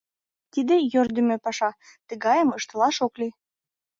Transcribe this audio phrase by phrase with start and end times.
[0.53, 1.69] Тиде йӧрдымӧ паша,
[2.07, 3.33] тыгайым ыштылаш ок лий».